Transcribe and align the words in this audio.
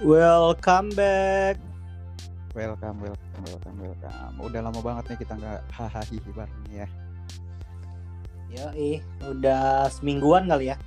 Welcome 0.00 0.96
back. 0.96 1.60
Welcome, 2.56 3.04
welcome, 3.04 3.44
welcome, 3.44 3.76
welcome. 3.84 4.34
Udah 4.40 4.64
lama 4.64 4.80
banget 4.80 5.12
nih 5.12 5.28
kita 5.28 5.36
nggak 5.36 5.60
hahaha 5.76 6.16
bareng 6.32 6.64
ya. 6.72 6.88
Ya, 8.48 8.66
eh, 8.72 9.04
udah 9.20 9.92
semingguan 9.92 10.48
kali 10.48 10.72
ya. 10.72 10.80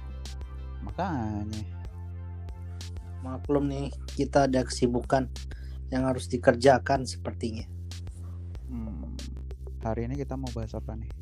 Makanya. 0.81 1.61
Maklum 3.21 3.70
nih, 3.70 3.93
kita 4.17 4.49
ada 4.49 4.65
kesibukan 4.65 5.30
yang 5.93 6.09
harus 6.09 6.25
dikerjakan 6.25 7.05
sepertinya. 7.05 7.70
Hmm, 8.66 9.13
hari 9.85 10.09
ini 10.09 10.17
kita 10.17 10.34
mau 10.41 10.49
bahas 10.57 10.73
apa 10.73 10.98
nih? 10.98 11.13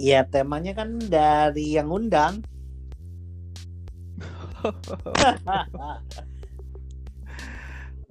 Ya, 0.00 0.24
temanya 0.24 0.72
kan 0.72 0.96
dari 0.96 1.76
yang 1.76 1.92
undang. 1.92 2.40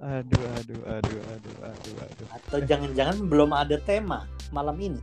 Aduh, 0.04 0.44
aduh, 0.54 0.82
aduh, 0.86 1.20
aduh, 1.32 1.56
aduh, 1.66 1.96
aduh. 1.98 2.26
Atau 2.30 2.58
jangan-jangan 2.62 3.26
belum 3.26 3.50
ada 3.50 3.76
tema 3.82 4.28
malam 4.54 4.78
ini. 4.78 5.00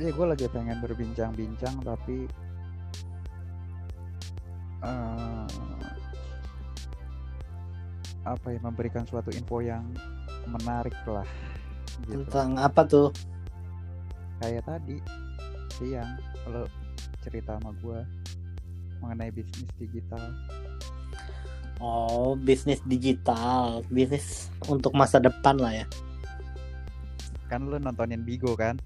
Iya, 0.00 0.16
gue 0.16 0.26
lagi 0.32 0.48
pengen 0.48 0.80
berbincang-bincang 0.80 1.84
tapi 1.84 2.24
eh, 4.80 5.46
apa 8.24 8.46
ya 8.48 8.60
memberikan 8.64 9.04
suatu 9.04 9.28
info 9.28 9.60
yang 9.60 9.84
menarik 10.48 10.96
lah. 11.04 11.28
Gitu. 12.08 12.24
Tentang 12.24 12.56
apa 12.56 12.80
tuh? 12.88 13.12
Kayak 14.40 14.64
tadi 14.64 14.96
siang 15.76 16.16
lo 16.48 16.64
cerita 17.20 17.60
sama 17.60 17.76
gue 17.76 18.00
mengenai 19.00 19.32
bisnis 19.32 19.68
digital. 19.76 20.22
Oh, 21.80 22.36
bisnis 22.36 22.84
digital, 22.84 23.80
bisnis 23.88 24.52
untuk 24.68 24.92
masa 24.92 25.16
depan 25.16 25.56
lah 25.56 25.72
ya. 25.72 25.86
Kan 27.48 27.72
lo 27.72 27.80
nontonin 27.80 28.20
Bigo 28.20 28.52
kan? 28.52 28.76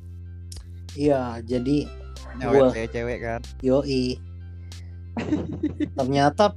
Iya, 0.95 1.43
jadi 1.43 1.91
Gua- 2.39 2.71
cewek-cewek 2.71 3.19
kan? 3.19 3.41
yoi. 3.61 4.15
Ternyata 5.99 6.55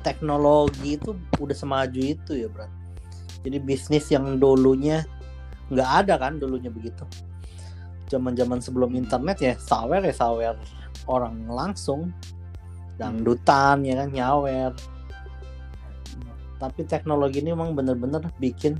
teknologi 0.00 0.96
itu 0.96 1.12
udah 1.36 1.56
semaju 1.56 2.00
itu 2.00 2.32
ya, 2.36 2.48
Bro. 2.48 2.68
Jadi 3.44 3.56
bisnis 3.60 4.08
yang 4.08 4.40
dulunya 4.40 5.04
nggak 5.68 5.90
ada 6.04 6.14
kan 6.16 6.40
dulunya 6.40 6.72
begitu. 6.72 7.04
Zaman-zaman 8.08 8.60
sebelum 8.60 8.92
internet 8.96 9.40
ya 9.40 9.52
sawer 9.56 10.04
ya 10.04 10.12
sawer 10.12 10.56
orang 11.08 11.46
langsung 11.48 12.10
dangdutan 12.96 13.82
ya 13.82 14.04
kan 14.04 14.08
nyawer. 14.12 14.72
Tapi 16.62 16.80
teknologi 16.86 17.42
ini 17.42 17.50
memang 17.50 17.74
bener-bener 17.74 18.22
bikin 18.38 18.78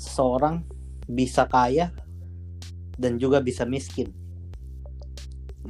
seseorang 0.00 0.64
bisa 1.04 1.44
kaya 1.44 1.92
dan 2.96 3.20
juga 3.20 3.44
bisa 3.44 3.68
miskin. 3.68 4.08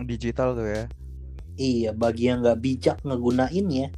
Digital 0.06 0.55
tuh 0.55 0.69
ya. 0.71 0.84
Iya, 1.59 1.91
bagi 1.93 2.31
yang 2.31 2.41
nggak 2.41 2.61
bijak 2.62 2.97
ngegunainnya 3.03 3.91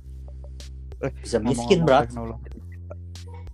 Eh, 1.02 1.10
bisa 1.18 1.42
miskin, 1.42 1.82
digital. 1.82 2.38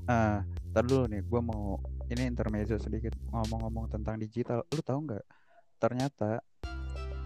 Ah, 0.05 0.45
tar 0.69 0.85
dulu 0.85 1.09
nih, 1.09 1.25
gue 1.25 1.41
mau 1.41 1.81
ini 2.13 2.29
intermezzo 2.29 2.77
sedikit 2.77 3.17
ngomong-ngomong 3.33 3.89
tentang 3.89 4.21
digital. 4.21 4.61
Lu 4.69 4.85
tahu 4.85 5.09
nggak? 5.09 5.25
Ternyata 5.81 6.45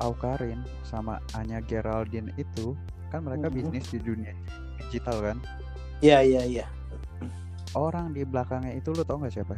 Aukarin 0.03 0.61
sama 0.83 1.23
Anya 1.33 1.63
Geraldine 1.63 2.35
itu 2.35 2.75
kan 3.09 3.23
mereka 3.23 3.47
Mhm. 3.49 3.55
bisnis 3.55 3.87
di 3.89 3.99
dunia 3.99 4.35
digital 4.79 5.17
kan. 5.23 5.37
Iya, 6.03 6.19
iya, 6.21 6.43
iya. 6.45 6.67
Orang 7.73 8.13
di 8.13 8.27
belakangnya 8.27 8.75
itu 8.75 8.91
lu 8.91 9.01
tahu 9.01 9.23
nggak 9.23 9.33
siapa? 9.33 9.55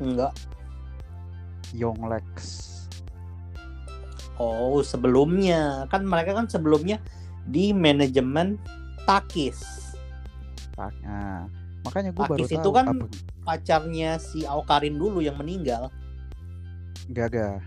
Enggak. 0.00 0.32
Yonglex. 1.70 2.24
Oh, 4.38 4.80
sebelumnya 4.80 5.84
kan 5.86 6.06
mereka 6.06 6.32
kan 6.32 6.46
sebelumnya 6.46 7.02
di 7.44 7.70
manajemen 7.70 8.56
Takis. 9.04 9.90
Pak. 10.72 10.94
Nah, 11.02 11.44
makanya 11.82 12.10
gue 12.14 12.22
baru 12.22 12.38
Pakis 12.38 12.50
itu 12.54 12.60
tahu 12.62 12.72
kan- 12.72 12.88
apa 12.88 13.06
Pacarnya 13.42 14.20
si 14.20 14.44
Aukarin 14.44 14.94
dulu 14.94 15.18
yang 15.18 15.34
meninggal, 15.34 15.88
Gaga. 17.08 17.64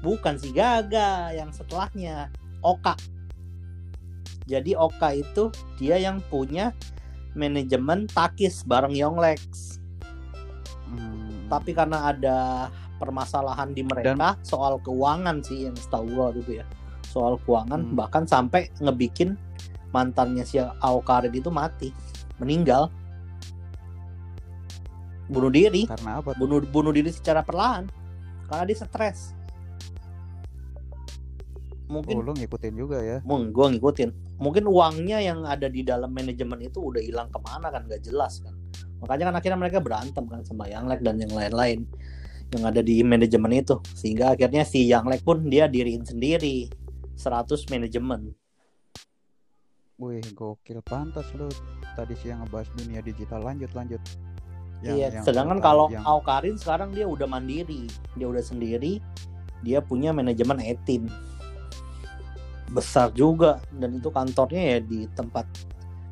Bukan 0.00 0.36
si 0.40 0.52
Gaga 0.52 1.32
yang 1.36 1.52
setelahnya, 1.52 2.32
Oka. 2.64 2.96
Jadi 4.48 4.74
Oka 4.74 5.14
itu 5.14 5.52
dia 5.78 6.00
yang 6.00 6.18
punya 6.26 6.74
manajemen 7.38 8.10
Takis 8.10 8.66
bareng 8.66 8.96
Yonglex. 8.96 9.78
Hmm, 10.90 11.46
Tapi 11.46 11.70
karena 11.70 12.10
ada 12.10 12.66
permasalahan 12.98 13.70
di 13.72 13.86
mereka 13.86 14.34
soal 14.42 14.82
keuangan 14.82 15.40
sih 15.40 15.70
yang 15.70 15.76
setahu 15.78 16.10
gua 16.10 16.34
gitu 16.34 16.60
ya. 16.60 16.66
Soal 17.06 17.38
keuangan 17.46 17.90
Hmm. 17.90 17.94
bahkan 17.94 18.24
sampai 18.26 18.70
ngebikin 18.82 19.38
mantannya 19.94 20.42
si 20.46 20.58
Aukarin 20.58 21.34
itu 21.34 21.50
mati, 21.50 21.90
meninggal. 22.42 22.90
Bunuh 25.30 25.50
diri, 25.50 25.86
karena 25.86 26.18
apa? 26.18 26.34
bunuh 26.34 26.58
bunuh 26.66 26.90
diri 26.90 27.14
secara 27.14 27.46
perlahan 27.46 27.86
karena 28.50 28.66
dia 28.66 28.82
stres. 28.82 29.30
Oh, 31.90 31.98
Mungkin 31.98 32.22
lu 32.22 32.32
ngikutin 32.38 32.74
juga 32.78 33.02
ya. 33.02 33.18
Mung, 33.26 33.50
gua 33.50 33.66
ngikutin. 33.74 34.38
Mungkin 34.38 34.64
uangnya 34.70 35.18
yang 35.18 35.42
ada 35.42 35.66
di 35.66 35.82
dalam 35.82 36.14
manajemen 36.14 36.62
itu 36.62 36.78
udah 36.78 37.02
hilang 37.02 37.26
ke 37.34 37.38
mana 37.42 37.66
kan 37.68 37.82
gak 37.90 38.06
jelas 38.06 38.38
kan. 38.38 38.54
Makanya 39.02 39.34
kan 39.34 39.36
akhirnya 39.42 39.58
mereka 39.58 39.78
berantem 39.82 40.24
kan 40.30 40.46
sama 40.46 40.70
Yang 40.70 40.84
Lek 40.86 41.00
dan 41.02 41.16
yang 41.18 41.32
lain-lain 41.34 41.80
yang 42.50 42.62
ada 42.62 42.78
di 42.78 43.02
manajemen 43.02 43.50
itu. 43.58 43.74
Sehingga 43.90 44.38
akhirnya 44.38 44.62
si 44.62 44.86
Yang 44.86 45.06
Lek 45.10 45.22
pun 45.26 45.42
dia 45.50 45.66
diriin 45.66 46.06
sendiri 46.06 46.70
100 47.18 47.66
manajemen. 47.66 48.30
Wih, 50.00 50.24
gokil 50.32 50.80
pantas 50.80 51.28
lu 51.36 51.44
tadi 51.92 52.16
siang 52.16 52.46
ngebahas 52.46 52.72
dunia 52.72 53.04
digital. 53.04 53.44
Lanjut, 53.44 53.68
lanjut. 53.76 54.00
iya, 54.80 55.12
yang 55.12 55.24
sedangkan 55.28 55.60
kalau 55.60 55.92
yang- 55.92 56.08
Aukarin 56.08 56.56
sekarang 56.56 56.96
dia 56.96 57.04
udah 57.04 57.28
mandiri. 57.28 57.84
Dia 58.16 58.24
udah 58.24 58.40
sendiri. 58.40 58.96
Dia 59.60 59.84
punya 59.84 60.08
manajemen 60.08 60.56
e-team. 60.56 61.04
Besar 62.70 63.10
juga 63.10 63.58
dan 63.74 63.98
itu 63.98 64.08
kantornya 64.10 64.76
ya 64.76 64.78
di 64.78 65.06
tempat 65.10 65.46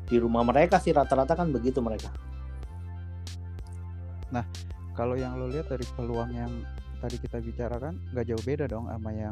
di 0.09 0.17
rumah 0.19 0.43
mereka 0.43 0.81
sih 0.81 0.91
rata-rata 0.91 1.37
kan 1.37 1.49
begitu 1.53 1.79
mereka. 1.79 2.11
kalau 4.93 5.15
yang 5.15 5.39
lo 5.39 5.47
lihat 5.47 5.71
dari 5.71 5.87
peluang 5.95 6.35
yang 6.35 6.51
tadi 6.99 7.15
kita 7.17 7.39
bicarakan 7.39 7.95
nggak 8.11 8.25
jauh 8.27 8.43
beda 8.43 8.67
dong 8.67 8.91
sama 8.91 9.15
yang 9.15 9.31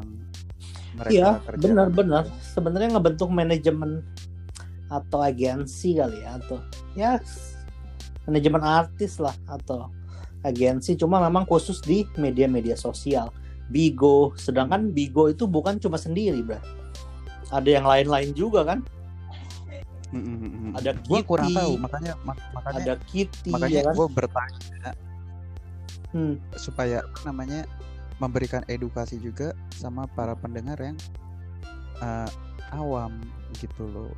mereka 0.96 1.12
Iya, 1.12 1.30
kerjakan. 1.44 1.60
benar-benar. 1.60 2.24
Sebenarnya 2.40 2.88
ngebentuk 2.96 3.28
manajemen 3.28 3.90
atau 4.88 5.20
agensi 5.20 6.00
kali 6.00 6.24
ya 6.24 6.40
atau 6.40 6.56
ya 6.96 7.20
manajemen 8.24 8.64
artis 8.64 9.20
lah 9.20 9.36
atau 9.44 9.92
agensi 10.40 10.96
cuma 10.96 11.20
memang 11.20 11.44
khusus 11.44 11.84
di 11.84 12.08
media-media 12.16 12.74
sosial. 12.74 13.28
Bigo, 13.68 14.32
sedangkan 14.40 14.96
Bigo 14.96 15.28
itu 15.28 15.44
bukan 15.44 15.76
cuma 15.76 16.00
sendiri, 16.00 16.40
Bro. 16.40 16.56
Ada 17.48 17.68
yang 17.80 17.86
lain-lain 17.88 18.30
juga 18.36 18.60
kan? 18.64 18.78
Mm, 20.08 20.20
mm, 20.24 20.36
mm, 20.40 20.50
mm. 20.50 20.72
Ada 20.80 20.90
Gua 21.04 21.20
kurang 21.20 21.52
Kitty, 21.52 21.58
tahu 21.60 21.72
makanya 21.76 22.12
mak- 22.24 22.44
makanya 22.56 22.80
Ada 22.80 22.94
Kitty 23.04 23.50
makanya 23.52 23.76
ya 23.76 23.82
kan? 23.84 23.94
gue 23.96 24.06
bertanya 24.08 24.90
Hmm. 26.08 26.40
supaya 26.56 27.04
apa 27.04 27.20
namanya 27.28 27.68
memberikan 28.16 28.64
edukasi 28.64 29.20
juga 29.20 29.52
sama 29.76 30.08
para 30.08 30.32
pendengar 30.32 30.80
yang 30.80 30.96
eh, 32.00 32.30
awam 32.72 33.20
gitu 33.60 33.84
loh. 33.84 34.12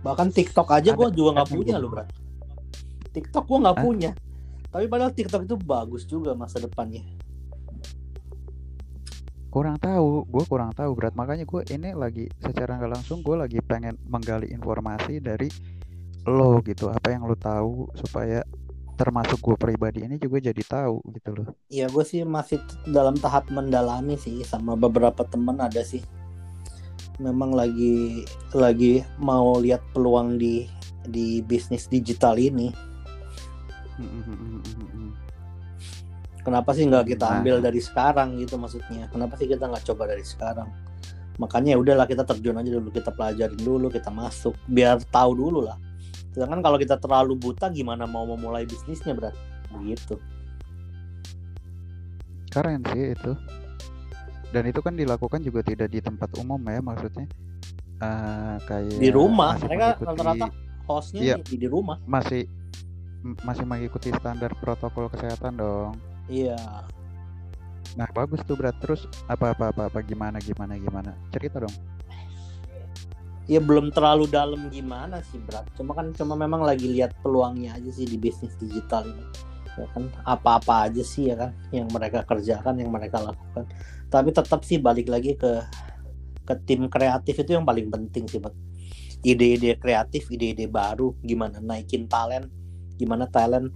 Bahkan 0.00 0.32
TikTok 0.32 0.68
aja 0.72 0.96
gue 0.96 1.08
juga 1.12 1.40
nggak 1.40 1.50
punya 1.52 1.76
loh, 1.76 1.92
Bro. 1.92 2.04
TikTok 3.12 3.44
gue 3.44 3.58
nggak 3.60 3.78
punya. 3.84 4.10
Tapi 4.72 4.84
padahal 4.88 5.12
TikTok 5.12 5.44
itu 5.44 5.56
bagus 5.60 6.02
juga 6.08 6.32
masa 6.32 6.58
depannya. 6.58 7.04
Kurang 9.54 9.78
tahu, 9.78 10.26
gue 10.26 10.44
kurang 10.50 10.74
tahu 10.74 10.98
berat 10.98 11.14
makanya 11.14 11.46
gue 11.46 11.62
ini 11.70 11.94
lagi 11.94 12.26
secara 12.42 12.74
nggak 12.74 12.90
langsung 12.90 13.22
gue 13.22 13.38
lagi 13.38 13.62
pengen 13.62 13.94
menggali 14.10 14.50
informasi 14.50 15.22
dari 15.22 15.46
lo 16.26 16.58
gitu 16.66 16.90
apa 16.90 17.14
yang 17.14 17.22
lo 17.22 17.38
tahu 17.38 17.86
supaya 17.94 18.42
termasuk 18.98 19.38
gue 19.38 19.54
pribadi 19.54 20.02
ini 20.02 20.18
juga 20.18 20.42
jadi 20.42 20.58
tahu 20.58 20.98
gitu 21.14 21.30
loh. 21.38 21.46
Ya 21.70 21.86
gue 21.86 22.02
sih 22.02 22.26
masih 22.26 22.58
dalam 22.90 23.14
tahap 23.14 23.46
mendalami 23.46 24.18
sih 24.18 24.42
sama 24.42 24.74
beberapa 24.74 25.22
temen 25.22 25.62
ada 25.62 25.86
sih. 25.86 26.02
Memang 27.22 27.54
lagi 27.54 28.26
lagi 28.50 29.06
mau 29.22 29.62
lihat 29.62 29.86
peluang 29.94 30.34
di 30.34 30.66
di 31.06 31.38
bisnis 31.46 31.86
digital 31.86 32.42
ini. 32.42 32.74
Kenapa 36.44 36.76
sih 36.76 36.84
nggak 36.84 37.08
kita 37.08 37.24
Nah. 37.24 37.36
ambil 37.40 37.56
dari 37.58 37.80
sekarang 37.80 38.36
gitu 38.36 38.60
maksudnya? 38.60 39.08
Kenapa 39.08 39.34
sih 39.34 39.48
kita 39.48 39.64
nggak 39.66 39.84
coba 39.88 40.04
dari 40.12 40.24
sekarang? 40.24 40.68
makanya 41.34 41.74
ya 41.74 41.78
udahlah 41.82 42.06
kita 42.06 42.22
terjun 42.22 42.54
aja 42.54 42.78
dulu 42.78 42.94
kita 42.94 43.10
pelajarin 43.10 43.58
dulu 43.58 43.90
kita 43.90 44.06
masuk. 44.06 44.54
Biar 44.70 45.02
tahu 45.10 45.34
dulu 45.34 45.66
lah. 45.66 45.74
Sedangkan 46.30 46.62
kalau 46.62 46.78
kita 46.78 46.94
terlalu 46.94 47.34
buta 47.34 47.66
gimana 47.74 48.06
mau 48.06 48.22
memulai 48.22 48.62
bisnisnya 48.62 49.18
berat 49.18 49.34
begitu 49.74 50.14
keren 52.54 52.86
sih 52.94 53.18
itu. 53.18 53.32
Dan 54.54 54.70
itu 54.70 54.78
kan 54.78 54.94
dilakukan 54.94 55.42
juga 55.42 55.66
tidak 55.66 55.90
di 55.90 55.98
tempat 55.98 56.30
umum 56.38 56.62
ya 56.62 56.78
maksudnya. 56.78 57.26
Uh, 57.98 58.54
kayak 58.70 58.94
di 58.94 59.10
rumah. 59.10 59.58
mereka 59.58 59.98
mengikuti- 59.98 60.06
rata-rata 60.06 60.46
hostnya 60.86 61.20
Iya. 61.22 61.36
di, 61.42 61.54
di 61.58 61.66
rumah. 61.66 61.98
Masih 62.06 62.46
masih 63.42 63.66
mengikuti 63.66 64.14
standar 64.14 64.54
protokol 64.54 65.10
kesehatan 65.10 65.56
dong 65.58 65.96
iya. 66.28 66.58
Nah 67.94 68.08
bagus 68.10 68.42
tuh 68.42 68.58
berat 68.58 68.74
terus 68.82 69.06
apa 69.30 69.54
apa 69.54 69.70
apa, 69.70 69.82
apa? 69.90 69.98
Gimana 70.02 70.42
gimana 70.42 70.74
gimana? 70.78 71.14
Cerita 71.30 71.62
dong. 71.62 71.74
Ya 73.44 73.60
belum 73.60 73.92
terlalu 73.92 74.24
dalam 74.24 74.72
gimana 74.72 75.20
sih 75.28 75.36
berat 75.36 75.68
cuma 75.76 75.92
kan 75.92 76.16
cuma 76.16 76.32
memang 76.32 76.64
lagi 76.64 76.88
lihat 76.88 77.12
peluangnya 77.20 77.76
aja 77.76 77.90
sih 77.92 78.08
di 78.08 78.16
bisnis 78.16 78.56
digital 78.56 79.04
ini. 79.04 79.24
Ya 79.74 79.86
kan? 79.92 80.08
Apa-apa 80.24 80.90
aja 80.90 81.02
sih 81.04 81.28
ya 81.30 81.36
kan? 81.36 81.50
Yang 81.70 81.88
mereka 81.92 82.18
kerjakan 82.24 82.80
yang 82.80 82.90
mereka 82.90 83.20
lakukan. 83.20 83.68
Tapi 84.08 84.28
tetap 84.32 84.60
sih 84.64 84.80
balik 84.80 85.12
lagi 85.12 85.36
ke 85.36 85.60
ke 86.44 86.54
tim 86.68 86.86
kreatif 86.92 87.40
itu 87.40 87.56
yang 87.56 87.64
paling 87.64 87.88
penting 87.88 88.28
sih 88.28 88.36
buat 88.36 88.52
ide-ide 89.24 89.80
kreatif 89.80 90.28
ide-ide 90.28 90.68
baru 90.68 91.16
gimana 91.24 91.56
naikin 91.64 92.04
talent 92.04 92.52
gimana 93.00 93.24
talent 93.32 93.72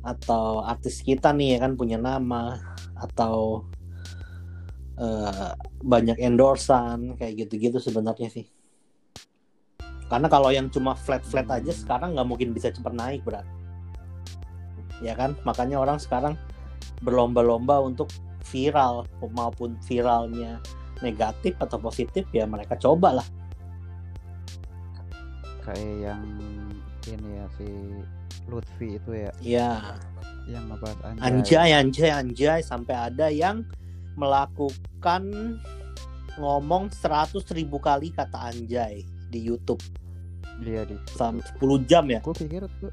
atau 0.00 0.64
artis 0.64 1.04
kita 1.04 1.32
nih 1.34 1.56
ya 1.56 1.58
kan 1.64 1.76
punya 1.76 1.96
nama. 2.00 2.58
Atau 2.96 3.64
eh, 5.00 5.52
banyak 5.80 6.20
endorsan 6.20 7.16
kayak 7.16 7.46
gitu-gitu 7.46 7.80
sebenarnya 7.80 8.28
sih. 8.28 8.46
Karena 10.10 10.26
kalau 10.26 10.50
yang 10.50 10.66
cuma 10.68 10.98
flat 10.98 11.22
flat 11.22 11.46
aja 11.48 11.70
sekarang 11.70 12.18
nggak 12.18 12.28
mungkin 12.28 12.50
bisa 12.50 12.74
cepat 12.74 12.92
naik 12.92 13.22
berat 13.22 13.46
ya 15.00 15.16
kan? 15.16 15.34
Makanya 15.48 15.80
orang 15.80 15.98
sekarang 15.98 16.36
berlomba-lomba 17.00 17.80
untuk 17.80 18.12
viral. 18.52 19.08
Maupun 19.32 19.76
viralnya 19.88 20.60
negatif 21.00 21.56
atau 21.56 21.80
positif 21.80 22.28
ya 22.30 22.44
mereka 22.44 22.76
coba 22.76 23.20
lah. 23.20 23.26
Kayak 25.64 25.96
yang 26.12 26.24
ini 27.08 27.30
ya 27.40 27.46
si 27.56 27.68
Lutfi 28.50 28.98
itu 28.98 29.10
ya. 29.14 29.30
Ya 29.40 29.70
yang 30.50 30.66
ngebahas 30.66 30.98
anjay, 31.22 31.70
anjay 31.70 31.70
anjay 31.78 32.10
anjay. 32.10 32.60
Sampai 32.66 32.94
ada 32.98 33.30
yang 33.30 33.62
melakukan 34.18 35.22
ngomong 36.36 36.90
100 36.90 37.38
ribu 37.54 37.78
kali 37.78 38.10
kata 38.10 38.50
anjay 38.50 39.06
di 39.30 39.40
YouTube. 39.40 39.80
Dia 40.60 40.84
di 40.84 40.98
sampai 41.14 41.46
10 41.56 41.88
jam 41.88 42.04
ya? 42.10 42.20
Gue 42.20 42.36
pikir 42.36 42.66
tuh 42.82 42.90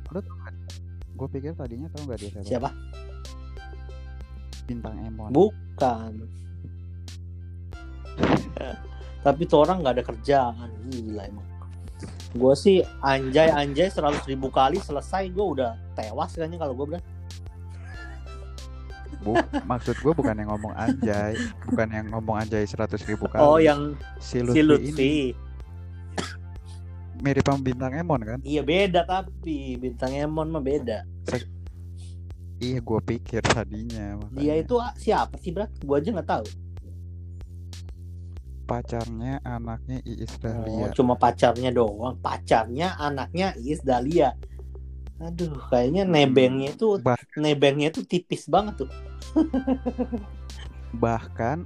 gue 1.18 1.28
pikir 1.34 1.58
tadinya 1.58 1.90
tau 1.90 2.06
gak 2.06 2.22
dia 2.22 2.30
siapa? 2.30 2.46
Siapa? 2.46 2.70
Bintang 4.70 5.02
Emon. 5.02 5.34
Bukan. 5.34 6.12
Tapi 9.26 9.42
tuh 9.50 9.66
orang 9.66 9.82
nggak 9.82 9.96
ada 9.98 10.04
kerjaan. 10.06 10.70
Gila 10.88 11.24
emang 11.26 11.57
gue 12.38 12.54
sih 12.54 12.78
anjay 13.02 13.50
anjay 13.50 13.90
100 13.90 14.24
ribu 14.30 14.48
kali 14.54 14.78
selesai 14.80 15.28
gue 15.34 15.46
udah 15.58 15.74
tewas 15.98 16.38
kayaknya 16.38 16.62
kalau 16.62 16.74
gue 16.78 16.88
bilang 16.96 17.06
Bu, 19.18 19.34
maksud 19.66 19.98
gue 19.98 20.14
bukan 20.14 20.38
yang 20.38 20.50
ngomong 20.54 20.78
anjay 20.78 21.34
bukan 21.66 21.88
yang 21.90 22.06
ngomong 22.14 22.38
anjay 22.38 22.64
seratus 22.70 23.02
ribu 23.10 23.26
kali. 23.26 23.42
Oh 23.42 23.58
yang 23.58 23.98
si 24.22 24.40
si 24.46 24.62
Lutfi, 24.62 24.62
ini. 24.62 24.64
Lutfi 24.64 25.14
mirip 27.22 27.46
sama 27.50 27.62
bintang 27.66 27.92
Emon 27.98 28.22
kan? 28.22 28.40
Iya 28.46 28.62
beda 28.62 29.02
tapi 29.06 29.78
bintang 29.82 30.14
Emon 30.14 30.54
mah 30.54 30.62
beda. 30.62 31.02
Iya 32.58 32.82
gue 32.82 33.00
pikir 33.06 33.42
tadinya 33.46 34.18
makanya. 34.18 34.38
dia 34.42 34.54
itu 34.58 34.76
ah, 34.82 34.94
siapa 34.98 35.38
sih 35.38 35.54
berat 35.54 35.70
gue 35.78 35.94
aja 35.98 36.10
nggak 36.10 36.30
tahu 36.30 36.46
pacarnya 38.68 39.40
anaknya 39.48 39.98
Iis 40.04 40.36
oh, 40.44 40.44
Dahlia 40.44 40.92
cuma 40.96 41.14
pacarnya 41.16 41.70
doang. 41.72 42.16
Pacarnya 42.20 42.88
anaknya 43.00 43.56
Iis 43.58 43.82
Dahlia. 43.84 44.36
Aduh 45.24 45.58
kayaknya 45.70 46.04
nebengnya 46.06 46.76
itu 46.76 47.02
Bah- 47.02 47.18
nebengnya 47.38 47.88
itu 47.94 48.02
tipis 48.06 48.46
banget 48.46 48.86
tuh. 48.86 48.90
Bahkan 51.04 51.58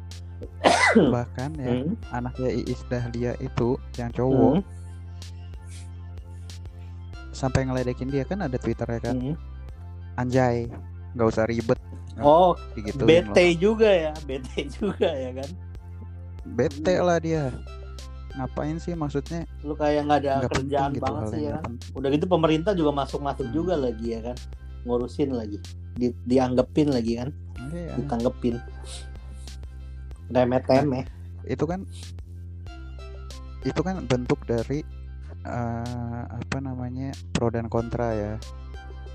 bahkan 1.13 1.51
ya 1.57 1.73
Hmm, 1.77 1.93
anaknya 2.09 2.49
Iis 2.53 2.81
Dahlia 2.89 3.33
itu 3.39 3.77
yang 3.97 4.09
cowok 4.13 4.55
hmm, 4.57 4.65
sampai 7.33 7.61
ngeledekin 7.67 8.09
dia. 8.09 8.23
Kan 8.25 8.41
ada 8.45 8.57
twitternya 8.57 8.99
kan? 9.01 9.17
Hmm. 9.17 9.35
anjay 10.19 10.67
nggak 11.15 11.27
usah 11.27 11.45
ribet. 11.47 11.79
Oh 12.21 12.53
gitu 12.75 13.07
bete 13.07 13.55
juga 13.57 13.89
ya 13.89 14.13
bete 14.27 14.67
juga 14.77 15.09
ya 15.09 15.31
kan 15.33 15.49
bete 16.45 16.95
lah 16.99 17.17
dia. 17.21 17.49
Ngapain 18.31 18.79
sih 18.79 18.95
maksudnya? 18.95 19.43
Lu 19.61 19.75
kayak 19.75 20.07
nggak 20.07 20.19
ada 20.23 20.31
penting 20.47 20.71
kerjaan 20.71 20.91
gitu 20.95 21.03
banget 21.03 21.23
sih 21.35 21.41
ya. 21.51 21.59
kan 21.59 21.73
udah 21.93 22.09
gitu 22.15 22.25
pemerintah 22.31 22.71
juga 22.71 22.91
masuk 22.95 23.19
masuk 23.19 23.45
Hmm. 23.47 23.55
juga 23.55 23.73
lagi 23.75 24.07
ya 24.15 24.19
kan. 24.31 24.37
Ngurusin 24.87 25.31
lagi. 25.35 25.57
Di, 25.95 26.15
dianggepin 26.25 26.89
lagi 26.89 27.13
kan. 27.19 27.29
Iya. 27.71 27.93
ditanggepin. 27.99 28.55
Remeh 30.31 30.61
temeh 30.63 31.05
itu 31.45 31.65
kan 31.65 31.83
itu 33.61 33.81
kan 33.81 34.01
bentuk 34.05 34.39
dari 34.47 34.81
eh, 35.43 36.23
apa 36.29 36.57
namanya 36.61 37.11
pro 37.33 37.49
dan 37.49 37.65
kontra 37.69 38.13
ya. 38.13 38.33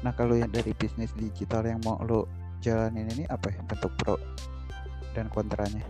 Nah 0.02 0.12
kalau 0.14 0.34
yang 0.37 0.50
dari 0.52 0.75
bisnis 0.76 1.11
digital 1.17 1.64
yang 1.67 1.81
mau 1.82 1.99
lo 2.05 2.26
jalanin 2.61 3.08
ini 3.14 3.25
apa 3.31 3.49
ya 3.50 3.61
bentuk 3.64 3.94
pro 3.99 4.17
dan 5.14 5.31
kontranya 5.32 5.82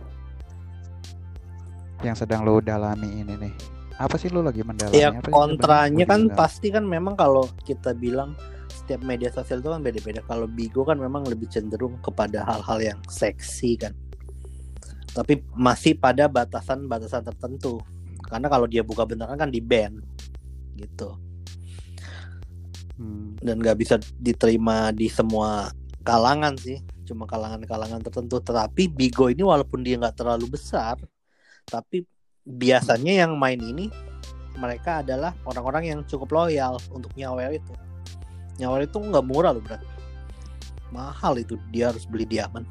yang 2.05 2.17
sedang 2.17 2.45
lo 2.45 2.61
dalami 2.61 3.25
ini 3.25 3.33
nih? 3.37 3.53
Apa 3.97 4.21
sih 4.21 4.29
lo 4.29 4.45
lagi 4.45 4.61
mendalami? 4.61 4.93
Ya 4.93 5.09
apa 5.09 5.33
kontranya 5.33 6.05
kan 6.05 6.29
pasti 6.29 6.69
kan 6.69 6.85
memang 6.85 7.17
kalau 7.17 7.49
kita 7.65 7.97
bilang 7.97 8.37
setiap 8.69 9.01
media 9.01 9.33
sosial 9.33 9.59
itu 9.59 9.69
kan 9.73 9.81
beda-beda. 9.81 10.21
Kalau 10.29 10.45
Bigo 10.45 10.85
kan 10.85 11.01
memang 11.01 11.25
lebih 11.25 11.49
cenderung 11.49 11.97
kepada 12.05 12.45
hal-hal 12.45 12.93
yang 12.93 12.99
seksi 13.09 13.81
kan. 13.81 13.93
Tapi 15.17 15.41
masih 15.57 15.97
pada 15.97 16.29
batasan-batasan 16.29 17.25
tertentu. 17.25 17.81
Karena 18.21 18.45
kalau 18.51 18.69
dia 18.69 18.85
buka 18.85 19.07
beneran 19.09 19.33
kan 19.33 19.49
di 19.49 19.57
ban 19.57 19.97
gitu. 20.77 21.17
Hmm, 23.01 23.33
dan 23.41 23.57
nggak 23.57 23.77
bisa 23.81 23.97
diterima 24.21 24.93
di 24.93 25.09
semua 25.09 25.73
kalangan 26.05 26.53
sih. 26.61 26.77
Cuma 27.09 27.25
kalangan-kalangan 27.25 28.05
tertentu. 28.05 28.37
Tetapi 28.37 28.93
Bigo 28.93 29.33
ini 29.33 29.41
walaupun 29.41 29.81
dia 29.81 29.97
nggak 29.97 30.21
terlalu 30.21 30.53
besar 30.53 31.01
tapi 31.67 32.07
biasanya 32.47 33.27
yang 33.27 33.35
main 33.35 33.59
ini 33.59 33.91
mereka 34.57 35.05
adalah 35.05 35.35
orang-orang 35.45 35.83
yang 35.91 35.99
cukup 36.07 36.33
loyal 36.33 36.79
untuk 36.89 37.13
nyawer 37.13 37.53
itu. 37.53 37.73
Nyawer 38.57 38.89
itu 38.89 38.97
nggak 38.97 39.25
murah 39.27 39.53
loh 39.53 39.61
berat 39.61 39.83
mahal 40.91 41.39
itu 41.39 41.59
dia 41.71 41.91
harus 41.91 42.07
beli 42.07 42.27
diamond. 42.27 42.67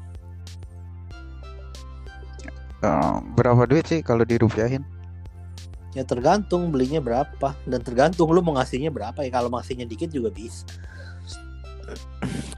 Eh, 2.85 3.17
berapa 3.33 3.65
duit 3.65 3.89
sih 3.89 4.05
kalau 4.05 4.21
dirupiahin? 4.21 4.85
Ya 5.97 6.05
tergantung 6.05 6.69
belinya 6.69 7.01
berapa. 7.01 7.57
Dan 7.65 7.81
tergantung 7.81 8.29
lu 8.29 8.45
mau 8.45 8.53
ngasihnya 8.53 8.93
berapa 8.93 9.17
ya. 9.25 9.31
Kalau 9.33 9.49
ngasihnya 9.49 9.89
dikit 9.89 10.13
juga 10.13 10.29
bisa. 10.29 10.61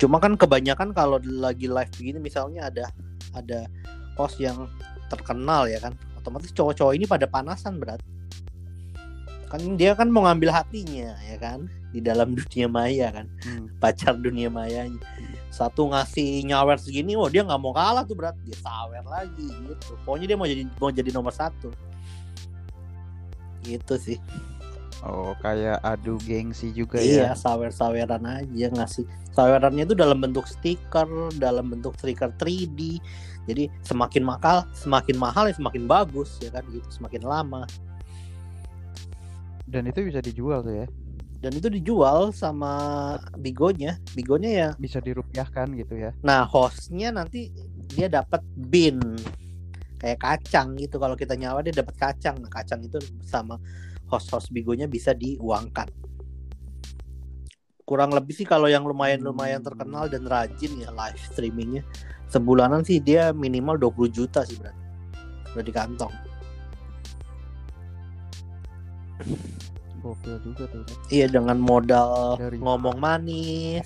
Cuma 0.02 0.20
kan 0.20 0.36
kebanyakan 0.36 0.92
kalau 0.92 1.22
lagi 1.24 1.70
live 1.70 1.92
begini 1.96 2.20
misalnya 2.20 2.68
ada 2.68 2.90
ada 3.38 3.70
host 4.18 4.42
yang 4.42 4.68
terkenal 5.08 5.70
ya 5.70 5.78
kan 5.80 5.94
otomatis 6.20 6.52
cowok-cowok 6.52 6.94
ini 6.94 7.08
pada 7.08 7.26
panasan 7.26 7.80
berat 7.80 8.04
kan 9.50 9.62
dia 9.82 9.98
kan 9.98 10.06
mau 10.14 10.30
ngambil 10.30 10.54
hatinya 10.54 11.18
ya 11.26 11.38
kan? 11.42 11.66
Di 11.90 11.98
dalam 11.98 12.38
dunia 12.38 12.70
maya 12.70 13.10
kan? 13.10 13.26
Hmm, 13.42 13.66
pacar 13.82 14.14
dunia 14.14 14.46
mayanya. 14.46 15.02
Satu 15.50 15.90
ngasih 15.90 16.46
nyawer 16.46 16.78
segini 16.78 17.18
oh 17.18 17.26
dia 17.26 17.42
nggak 17.42 17.58
mau 17.58 17.74
kalah 17.74 18.06
tuh 18.06 18.14
berat. 18.14 18.38
Dia 18.46 18.54
sawer 18.62 19.02
lagi 19.10 19.50
gitu. 19.50 19.98
Pokoknya 20.06 20.30
dia 20.30 20.38
mau 20.38 20.46
jadi 20.46 20.64
mau 20.78 20.94
jadi 20.94 21.10
nomor 21.10 21.34
satu. 21.34 21.74
Gitu 23.66 23.94
sih 23.98 24.22
oh 25.04 25.32
kayak 25.40 25.80
adu 25.84 26.20
gengsi 26.24 26.72
juga 26.76 27.00
iya 27.00 27.32
ya? 27.32 27.38
Sawer 27.38 27.72
saweran 27.72 28.24
aja 28.26 28.68
ngasih. 28.74 29.06
Sawerannya 29.32 29.88
itu 29.88 29.96
dalam 29.96 30.20
bentuk 30.20 30.50
stiker 30.50 31.08
dalam 31.40 31.72
bentuk 31.72 31.96
stiker 32.02 32.34
3D 32.36 33.00
jadi 33.50 33.66
semakin 33.82 34.24
mahal 34.26 34.68
semakin 34.78 35.16
mahal 35.18 35.50
ya 35.50 35.56
semakin 35.58 35.90
bagus 35.90 36.38
ya 36.44 36.54
kan? 36.54 36.64
Gitu 36.70 36.86
semakin 36.92 37.24
lama. 37.26 37.64
Dan 39.70 39.86
itu 39.86 40.02
bisa 40.02 40.20
dijual 40.22 40.66
tuh 40.66 40.86
ya? 40.86 40.88
Dan 41.40 41.56
itu 41.56 41.72
dijual 41.72 42.36
sama 42.36 43.16
bigonya. 43.40 43.96
Bigonya 44.12 44.50
ya 44.52 44.70
bisa 44.76 45.00
dirupiahkan 45.00 45.72
gitu 45.78 45.96
ya? 45.96 46.12
Nah, 46.20 46.44
hostnya 46.44 47.16
nanti 47.16 47.54
dia 47.88 48.12
dapat 48.12 48.44
bin. 48.58 49.00
kayak 50.00 50.20
kacang 50.24 50.80
gitu 50.80 50.96
kalau 50.96 51.12
kita 51.20 51.36
nyawa 51.36 51.60
dia 51.60 51.76
dapat 51.76 51.92
kacang. 52.00 52.40
Nah 52.40 52.48
kacang 52.48 52.80
itu 52.80 52.98
sama 53.20 53.60
host-host 54.10 54.50
bigonya 54.50 54.90
bisa 54.90 55.14
diuangkan 55.14 55.88
kurang 57.86 58.14
lebih 58.14 58.38
sih 58.38 58.46
kalau 58.46 58.70
yang 58.70 58.86
lumayan 58.86 59.22
lumayan 59.22 59.66
terkenal 59.66 60.06
dan 60.06 60.22
rajin 60.30 60.78
ya 60.78 60.94
live 60.94 61.22
streamingnya 61.34 61.82
sebulanan 62.30 62.86
sih 62.86 63.02
dia 63.02 63.34
minimal 63.34 63.76
20 63.76 64.14
juta 64.14 64.46
sih 64.46 64.56
berarti. 64.62 64.86
Udah 65.58 65.66
di 65.66 65.74
kantong. 65.74 66.14
Gokil 70.00 70.38
juga 70.46 70.64
tuh. 70.72 70.86
iya 71.12 71.28
dengan 71.28 71.60
modal 71.60 72.40
Dari- 72.40 72.56
ngomong 72.56 73.04
manis 73.04 73.84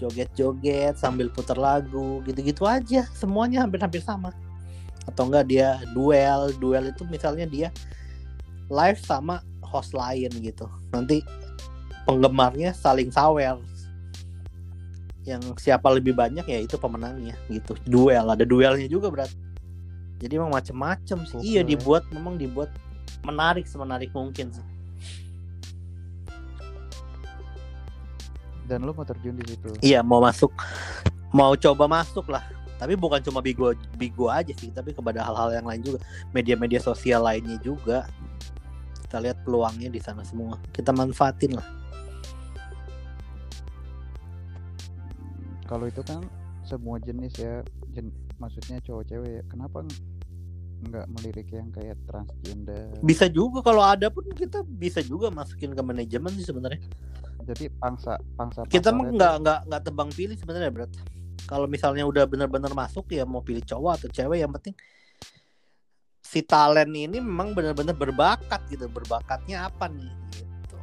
joget-joget 0.00 0.98
sambil 0.98 1.30
putar 1.30 1.54
lagu 1.60 2.24
gitu-gitu 2.26 2.66
aja. 2.66 3.06
Semuanya 3.14 3.62
hampir-hampir 3.62 4.02
sama. 4.02 4.34
Atau 5.06 5.30
enggak 5.30 5.46
dia 5.46 5.78
duel 5.94 6.50
duel 6.58 6.90
itu 6.90 7.06
misalnya 7.06 7.46
dia 7.46 7.68
live 8.68 9.00
sama 9.00 9.40
host 9.64 9.92
lain 9.92 10.32
gitu 10.40 10.68
nanti 10.92 11.24
penggemarnya 12.08 12.72
saling 12.72 13.12
sawer 13.12 13.60
yang 15.28 15.42
siapa 15.60 15.92
lebih 15.92 16.16
banyak 16.16 16.44
ya 16.48 16.58
itu 16.64 16.80
pemenangnya 16.80 17.36
gitu 17.52 17.76
duel 17.84 18.32
ada 18.32 18.48
duelnya 18.48 18.88
juga 18.88 19.12
berat 19.12 19.32
jadi 20.18 20.40
emang 20.40 20.56
macem-macem 20.56 21.28
sih 21.28 21.36
Oke. 21.36 21.44
iya 21.44 21.60
dibuat 21.60 22.08
memang 22.08 22.40
dibuat 22.40 22.72
menarik 23.20 23.68
semenarik 23.68 24.08
mungkin 24.16 24.48
sih 24.52 24.64
dan 28.68 28.84
lu 28.84 28.92
mau 28.92 29.08
terjun 29.08 29.32
di 29.32 29.44
situ. 29.48 29.72
Iya 29.80 30.04
mau 30.04 30.20
masuk, 30.20 30.52
mau 31.32 31.56
coba 31.56 31.88
masuk 31.88 32.28
lah. 32.28 32.44
Tapi 32.78 32.94
bukan 32.94 33.18
cuma 33.24 33.42
Bigo 33.42 33.74
Bigo 33.96 34.30
aja 34.30 34.52
sih, 34.54 34.70
tapi 34.70 34.94
kepada 34.94 35.24
hal-hal 35.24 35.50
yang 35.56 35.66
lain 35.66 35.82
juga, 35.82 35.98
media-media 36.30 36.78
sosial 36.78 37.24
lainnya 37.24 37.56
juga. 37.64 38.06
Kita 39.08 39.24
lihat 39.24 39.40
peluangnya 39.40 39.88
di 39.88 39.96
sana 40.04 40.20
semua. 40.20 40.60
Kita 40.68 40.92
manfaatin 40.92 41.56
lah. 41.56 41.64
Kalau 45.64 45.88
itu 45.88 46.04
kan 46.04 46.20
semua 46.68 47.00
jenis 47.00 47.32
ya, 47.40 47.64
jen, 47.96 48.12
maksudnya 48.36 48.84
cowok 48.84 49.08
cewek 49.08 49.30
ya. 49.40 49.42
Kenapa 49.48 49.80
ng- 49.80 50.04
nggak 50.92 51.06
melirik 51.08 51.48
yang 51.56 51.72
kayak 51.72 51.96
transgender? 52.04 52.92
Bisa 53.00 53.32
juga 53.32 53.64
kalau 53.64 53.80
ada 53.80 54.12
pun 54.12 54.28
kita 54.28 54.60
bisa 54.60 55.00
juga 55.00 55.32
masukin 55.32 55.72
ke 55.72 55.80
manajemen 55.80 56.36
sih 56.36 56.44
sebenarnya. 56.44 56.84
Jadi 57.48 57.72
pangsa 57.80 58.20
pangsa 58.36 58.68
Kita 58.68 58.92
mah 58.92 59.08
nggak 59.08 59.34
nggak 59.40 59.60
nggak 59.72 59.82
tebang 59.88 60.12
pilih 60.12 60.36
sebenarnya 60.36 60.68
berat. 60.68 60.92
Kalau 61.48 61.64
misalnya 61.64 62.04
udah 62.04 62.28
benar-benar 62.28 62.76
masuk 62.76 63.08
ya 63.08 63.24
mau 63.24 63.40
pilih 63.40 63.64
cowok 63.64 64.04
atau 64.04 64.08
cewek 64.12 64.44
yang 64.44 64.52
penting 64.52 64.76
si 66.28 66.44
talent 66.44 66.92
ini 66.92 67.16
memang 67.16 67.56
benar-benar 67.56 67.96
berbakat 67.96 68.60
gitu. 68.68 68.84
Berbakatnya 68.92 69.72
apa 69.72 69.88
nih 69.88 70.12
gitu. 70.36 70.76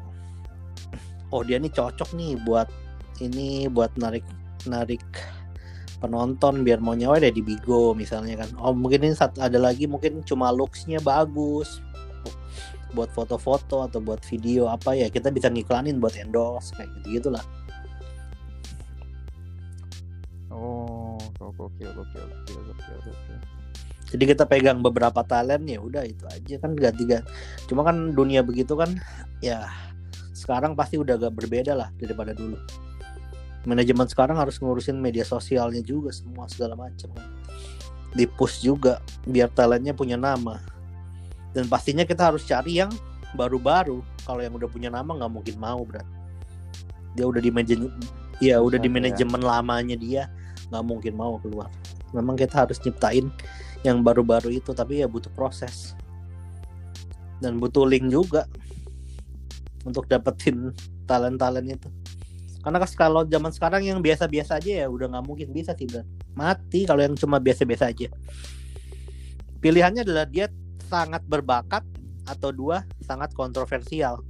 Oh 1.30 1.46
dia 1.46 1.62
nih 1.62 1.70
cocok 1.70 2.18
nih 2.18 2.34
buat 2.42 2.66
ini 3.22 3.70
buat 3.70 3.94
narik 4.02 4.26
narik 4.66 5.06
penonton 6.02 6.66
biar 6.66 6.82
mau 6.82 6.98
nyawa 6.98 7.22
deh 7.22 7.30
di 7.30 7.46
Bigo 7.46 7.94
misalnya 7.94 8.42
kan. 8.42 8.50
Oh 8.58 8.74
mungkin 8.74 9.06
ini 9.06 9.14
satu 9.14 9.46
ada 9.46 9.62
lagi 9.62 9.86
mungkin 9.86 10.26
cuma 10.26 10.50
looksnya 10.50 10.98
bagus 11.06 11.78
buat 12.96 13.12
foto-foto 13.12 13.84
atau 13.84 14.00
buat 14.00 14.24
video 14.24 14.72
apa 14.72 14.96
ya 14.96 15.12
kita 15.12 15.28
bisa 15.28 15.52
ngiklanin 15.52 16.00
buat 16.00 16.16
endorse 16.16 16.72
kayak 16.80 16.88
gitu 17.04 17.20
gitulah 17.20 17.44
Oh, 20.56 21.20
gokil, 21.36 21.92
gokil, 21.92 22.24
gokil, 22.48 22.60
gokil, 22.64 22.98
gokil. 23.04 23.40
Jadi 24.10 24.24
kita 24.36 24.44
pegang 24.46 24.80
beberapa 24.86 25.26
talent 25.26 25.66
ya 25.66 25.82
udah 25.82 26.06
itu 26.06 26.24
aja 26.30 26.56
kan 26.62 26.78
ganti 26.78 27.04
ganti 27.06 27.30
cuma 27.66 27.82
kan 27.86 28.14
dunia 28.14 28.46
begitu 28.46 28.78
kan 28.78 28.98
ya 29.42 29.66
sekarang 30.36 30.78
pasti 30.78 31.02
udah 31.02 31.18
gak 31.18 31.34
berbeda 31.34 31.74
lah 31.74 31.90
daripada 31.98 32.36
dulu. 32.36 32.60
Manajemen 33.66 34.06
sekarang 34.06 34.38
harus 34.38 34.62
ngurusin 34.62 35.00
media 35.02 35.26
sosialnya 35.26 35.82
juga 35.82 36.14
semua 36.14 36.46
segala 36.46 36.78
macam 36.78 37.10
kan. 37.18 37.26
Di 38.14 38.30
push 38.30 38.62
juga 38.62 39.02
biar 39.26 39.50
talentnya 39.50 39.98
punya 39.98 40.22
nama. 40.22 40.62
Dan 41.50 41.66
pastinya 41.66 42.06
kita 42.06 42.30
harus 42.30 42.46
cari 42.46 42.78
yang 42.78 42.94
baru-baru. 43.34 44.06
Kalau 44.22 44.44
yang 44.44 44.54
udah 44.54 44.70
punya 44.70 44.94
nama 44.94 45.18
nggak 45.18 45.32
mungkin 45.34 45.56
mau 45.58 45.82
berat 45.82 46.06
dia 47.16 47.26
udah 47.26 47.42
di 47.42 47.50
manajemen 47.50 47.90
ya 48.44 48.60
udah 48.60 48.76
di 48.76 48.92
ya. 48.92 48.94
manajemen 48.94 49.42
lamanya 49.42 49.96
dia 49.96 50.28
nggak 50.70 50.84
mungkin 50.84 51.14
mau 51.16 51.40
keluar. 51.40 51.72
Memang 52.12 52.36
kita 52.36 52.68
harus 52.68 52.78
nyiptain 52.84 53.32
yang 53.86 54.02
baru-baru 54.02 54.58
itu 54.58 54.74
tapi 54.74 55.06
ya 55.06 55.08
butuh 55.08 55.30
proses. 55.30 55.94
Dan 57.38 57.62
butuh 57.62 57.86
link 57.86 58.10
juga 58.10 58.50
untuk 59.86 60.10
dapetin 60.10 60.74
talent-talent 61.06 61.70
itu. 61.70 61.90
Karena 62.66 62.82
kalau 62.98 63.22
zaman 63.30 63.54
sekarang 63.54 63.86
yang 63.86 64.02
biasa-biasa 64.02 64.58
aja 64.58 64.82
ya 64.82 64.88
udah 64.90 65.14
nggak 65.14 65.26
mungkin 65.30 65.54
bisa 65.54 65.78
sih 65.78 65.86
Bran. 65.86 66.02
mati 66.34 66.90
kalau 66.90 67.06
yang 67.06 67.14
cuma 67.14 67.38
biasa-biasa 67.38 67.94
aja. 67.94 68.10
Pilihannya 69.62 70.02
adalah 70.02 70.26
dia 70.26 70.50
sangat 70.90 71.22
berbakat 71.30 71.86
atau 72.26 72.50
dua 72.50 72.82
sangat 73.06 73.38
kontroversial. 73.38 74.26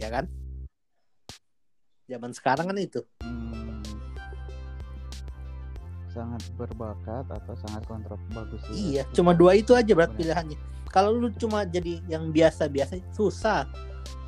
Ya 0.00 0.08
kan? 0.08 0.24
Zaman 2.08 2.32
sekarang 2.32 2.72
kan 2.72 2.78
itu. 2.80 3.04
Hmm, 3.20 3.43
sangat 6.14 6.42
berbakat 6.54 7.26
atau 7.26 7.54
sangat 7.66 7.82
kontrol 7.84 8.16
bagus. 8.30 8.62
Iya, 8.70 9.02
cuma 9.10 9.34
dua 9.34 9.58
itu 9.58 9.74
aja 9.74 9.90
berat 9.92 10.14
pilihannya. 10.14 10.56
Kalau 10.88 11.10
lu 11.10 11.28
cuma 11.34 11.66
jadi 11.66 11.98
yang 12.06 12.30
biasa-biasa 12.30 13.02
susah 13.10 13.66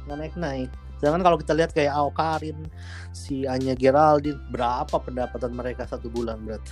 nggak 0.05 0.19
naik-naik. 0.19 0.71
Sedangkan 0.99 1.23
kalau 1.23 1.38
kita 1.38 1.52
lihat 1.55 1.71
kayak 1.71 1.93
Ao 1.95 2.11
Karin, 2.11 2.66
si 3.14 3.47
Anya 3.47 3.78
Geraldine, 3.78 4.40
berapa 4.50 4.90
pendapatan 4.99 5.55
mereka 5.55 5.87
satu 5.87 6.11
bulan 6.11 6.43
berat? 6.43 6.64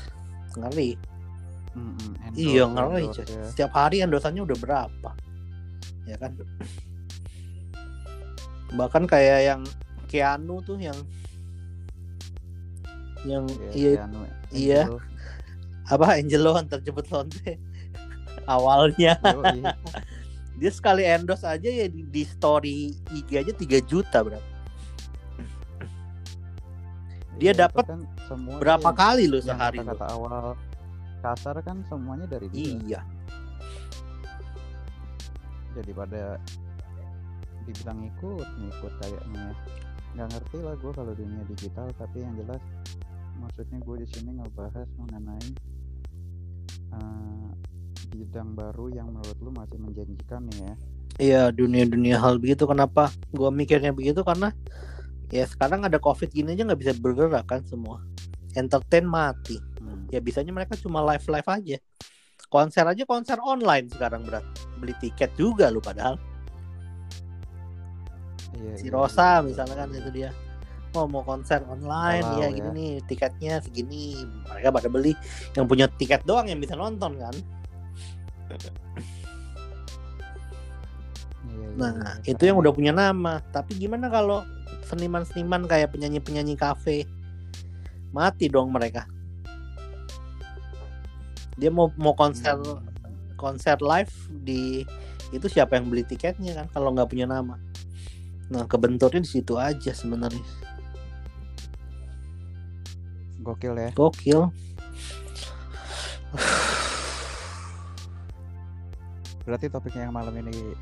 Ngeri. 0.59 0.99
Endorse, 1.75 2.39
Iya 2.39 2.65
ngeri. 2.71 3.05
ya. 3.11 3.45
Setiap 3.47 3.71
hari 3.75 4.03
endorsannya 4.03 4.43
udah 4.43 4.59
berapa? 4.59 5.11
Ya 6.07 6.17
kan? 6.19 6.35
Bahkan 8.75 9.07
kayak 9.07 9.41
yang 9.47 9.63
Keanu 10.11 10.63
tuh 10.63 10.79
yang 10.79 10.95
yang 13.25 13.45
Iya, 13.73 13.73
iya 13.73 14.05
iya. 14.51 14.83
Apa 15.85 16.17
Angelo 16.17 16.55
antar 16.55 16.81
jemput 16.81 17.09
lonte 17.09 17.57
awalnya 18.47 19.17
Yoi. 19.21 19.61
dia 20.55 20.71
sekali 20.71 21.03
endorse 21.03 21.45
aja 21.45 21.67
ya 21.67 21.87
di, 21.87 22.05
di 22.05 22.23
story 22.23 22.93
IG 23.11 23.29
aja 23.35 23.53
3 23.53 23.81
juta 23.83 24.21
bro 24.21 24.41
Dia 27.35 27.51
itu 27.51 27.61
dapat 27.61 27.85
kan 27.85 28.01
berapa 28.63 28.81
yang- 28.85 28.97
kali 28.97 29.25
yang 29.27 29.43
sehari 29.43 29.79
lu 29.79 29.85
kata-kata 29.91 30.07
awal 30.09 30.47
kasar 31.19 31.57
kan 31.61 31.81
semuanya 31.85 32.29
dari 32.29 32.47
dia. 32.49 32.69
iya 32.79 33.01
Jadi 35.75 35.91
pada 35.91 36.39
dibilang 37.65 38.01
ikut, 38.07 38.47
ngikut 38.47 38.93
kayaknya. 39.01 39.51
Nggak 40.15 40.29
ngerti 40.31 40.59
lah 40.63 40.75
gue 40.77 40.93
kalau 40.95 41.13
dunia 41.13 41.43
digital, 41.49 41.89
tapi 41.99 42.23
yang 42.23 42.31
jelas 42.39 42.63
maksudnya 43.39 43.79
gue 43.83 43.97
di 44.03 44.09
sini 44.09 44.31
ngebahas 44.39 44.89
mengenai 44.99 45.49
eh, 46.95 47.49
bidang 48.15 48.55
baru 48.55 48.95
yang 48.95 49.11
menurut 49.11 49.39
lu 49.43 49.51
masih 49.51 49.79
menjanjikan 49.83 50.47
nih 50.47 50.59
ya. 50.63 50.75
iya 51.19 51.43
dunia-dunia 51.51 52.19
hal 52.23 52.39
begitu. 52.39 52.67
Kenapa 52.67 53.11
gua 53.35 53.51
mikirnya 53.51 53.91
begitu? 53.91 54.23
Karena 54.23 54.55
ya 55.35 55.45
sekarang 55.51 55.83
ada 55.83 55.99
covid 55.99 56.31
gini 56.31 56.55
aja 56.55 56.63
nggak 56.63 56.81
bisa 56.81 56.93
bergerak 56.95 57.45
kan 57.51 57.61
semua. 57.67 57.99
Entertain 58.55 59.05
mati. 59.07 59.59
Hmm. 59.83 60.09
ya 60.09 60.23
bisanya 60.23 60.55
mereka 60.55 60.79
cuma 60.79 61.03
live 61.03 61.27
live 61.27 61.49
aja. 61.51 61.77
Konser 62.47 62.87
aja 62.87 63.03
konser 63.03 63.39
online 63.43 63.91
sekarang 63.91 64.23
berat 64.23 64.47
beli 64.79 64.95
tiket 65.03 65.35
juga 65.35 65.75
lu 65.75 65.83
padahal. 65.83 66.15
Iya, 68.55 68.73
si 68.79 68.87
iya, 68.87 68.95
Rosa 68.95 69.43
iya, 69.43 69.45
misalnya 69.51 69.77
kan 69.83 69.91
itu 69.91 70.11
dia 70.15 70.31
mau 70.95 71.11
mau 71.11 71.27
konser 71.27 71.59
online 71.67 72.23
Galau 72.23 72.39
ya 72.41 72.49
ya. 72.49 72.55
gini 72.55 72.71
nih 72.71 72.93
tiketnya 73.11 73.59
segini. 73.61 74.15
Mereka 74.47 74.71
pada 74.71 74.87
beli 74.87 75.13
yang 75.59 75.67
punya 75.67 75.91
tiket 75.91 76.23
doang 76.23 76.47
yang 76.47 76.63
bisa 76.63 76.79
nonton 76.79 77.19
kan? 77.19 77.35
Iya, 81.45 81.67
iya, 81.67 81.69
nah 81.75 81.95
iya, 82.23 82.33
itu 82.33 82.43
yang 82.47 82.57
udah 82.63 82.71
ya. 82.73 82.77
punya 82.79 82.93
nama. 82.95 83.43
Tapi 83.51 83.75
gimana 83.77 84.07
kalau 84.07 84.47
seniman-seniman 84.87 85.67
kayak 85.67 85.91
penyanyi-penyanyi 85.93 86.55
kafe? 86.55 87.05
Mati 88.15 88.47
dong 88.47 88.71
mereka. 88.71 89.11
Dia 91.59 91.71
mau 91.75 91.91
mau 91.99 92.15
konser 92.15 92.55
Hmm. 92.55 92.83
konser 93.35 93.77
live 93.83 94.15
di 94.47 94.87
itu 95.35 95.47
siapa 95.51 95.75
yang 95.75 95.91
beli 95.91 96.07
tiketnya 96.07 96.55
kan? 96.55 96.67
Kalau 96.71 96.95
nggak 96.95 97.11
punya 97.11 97.27
nama. 97.27 97.59
Nah 98.55 98.65
kebenturnya 98.71 99.19
di 99.25 99.31
situ 99.31 99.59
aja 99.59 99.91
sebenarnya 99.91 100.43
Gokil 103.45 103.75
ya. 103.77 103.91
gokil 103.93 104.41
Berarti 109.45 109.67
topik 109.69 109.93
yang 109.95 110.11
malam 110.11 110.33
ini 110.41 110.73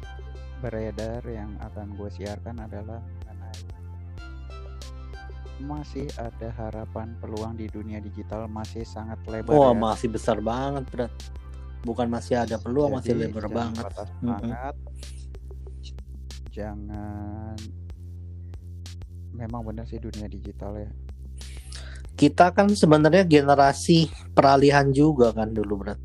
beredar 0.62 1.26
yang 1.26 1.58
akan 1.58 1.98
gue 1.98 2.06
siarkan 2.06 2.62
adalah 2.62 3.02
mengenai 3.26 3.66
masih 5.62 6.06
ada 6.18 6.48
harapan 6.58 7.14
peluang 7.18 7.54
di 7.54 7.66
dunia 7.66 7.98
digital 7.98 8.46
masih 8.46 8.82
sangat 8.86 9.18
lebar 9.26 9.50
Wah 9.54 9.74
ya. 9.74 9.78
masih 9.78 10.08
besar 10.10 10.38
banget 10.38 10.86
berat. 10.90 11.12
Bukan 11.82 12.06
masih 12.06 12.38
ada 12.38 12.62
peluang 12.62 12.94
masih 12.98 13.14
Jadi, 13.14 13.22
lebar 13.26 13.46
jangan 13.46 13.54
banget. 13.58 13.84
semangat. 14.06 14.74
Jangan 16.54 17.56
memang 19.34 19.62
benar 19.66 19.86
sih 19.86 19.98
dunia 19.98 20.30
digital 20.30 20.78
ya. 20.78 20.90
Kita 22.22 22.54
kan 22.54 22.70
sebenarnya 22.70 23.26
generasi 23.26 24.06
peralihan 24.30 24.94
juga 24.94 25.34
kan 25.34 25.50
dulu 25.50 25.82
berat. 25.82 25.98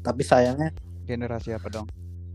Tapi 0.00 0.24
sayangnya 0.24 0.72
Generasi 1.04 1.52
apa 1.52 1.68
dong? 1.68 1.88